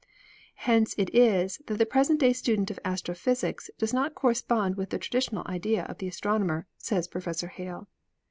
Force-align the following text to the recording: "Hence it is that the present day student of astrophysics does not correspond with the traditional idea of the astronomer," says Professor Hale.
"Hence 0.65 0.95
it 0.97 1.13
is 1.13 1.59
that 1.67 1.77
the 1.77 1.85
present 1.85 2.19
day 2.19 2.33
student 2.33 2.71
of 2.71 2.79
astrophysics 2.83 3.69
does 3.77 3.93
not 3.93 4.15
correspond 4.15 4.75
with 4.75 4.89
the 4.89 4.97
traditional 4.97 5.45
idea 5.45 5.83
of 5.83 5.99
the 5.99 6.07
astronomer," 6.07 6.65
says 6.75 7.07
Professor 7.07 7.49
Hale. 7.49 7.87